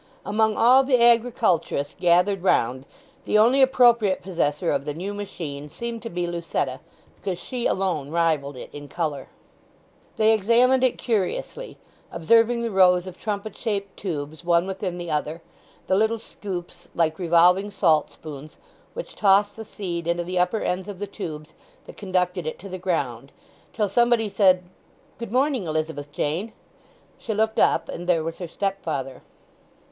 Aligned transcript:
Among 0.25 0.57
all 0.57 0.81
the 0.83 0.99
agriculturists 0.99 1.95
gathered 1.99 2.41
round 2.41 2.87
the 3.25 3.37
only 3.37 3.61
appropriate 3.61 4.23
possessor 4.23 4.71
of 4.71 4.83
the 4.85 4.95
new 4.95 5.13
machine 5.13 5.69
seemed 5.69 6.01
to 6.01 6.09
be 6.09 6.25
Lucetta, 6.25 6.79
because 7.17 7.37
she 7.37 7.67
alone 7.67 8.09
rivalled 8.09 8.57
it 8.57 8.71
in 8.73 8.87
colour. 8.87 9.27
They 10.17 10.31
examined 10.33 10.83
it 10.83 10.97
curiously; 10.97 11.77
observing 12.11 12.63
the 12.63 12.71
rows 12.71 13.05
of 13.05 13.15
trumpet 13.19 13.55
shaped 13.55 13.95
tubes 13.95 14.43
one 14.43 14.65
within 14.65 14.97
the 14.97 15.11
other, 15.11 15.43
the 15.85 15.93
little 15.93 16.17
scoops, 16.17 16.87
like 16.95 17.19
revolving 17.19 17.69
salt 17.69 18.11
spoons, 18.11 18.57
which 18.95 19.15
tossed 19.15 19.55
the 19.55 19.63
seed 19.65 20.07
into 20.07 20.23
the 20.23 20.39
upper 20.39 20.61
ends 20.61 20.87
of 20.87 20.97
the 20.97 21.05
tubes 21.05 21.53
that 21.85 21.95
conducted 21.95 22.47
it 22.47 22.57
to 22.57 22.69
the 22.69 22.79
ground; 22.79 23.31
till 23.71 23.87
somebody 23.87 24.29
said, 24.29 24.63
"Good 25.19 25.31
morning, 25.31 25.65
Elizabeth 25.65 26.11
Jane." 26.11 26.53
She 27.19 27.35
looked 27.35 27.59
up, 27.59 27.87
and 27.87 28.07
there 28.09 28.23
was 28.23 28.39
her 28.39 28.47
stepfather. 28.47 29.21